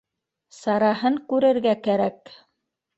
[0.59, 2.37] Сараһын күрергә кәрәк.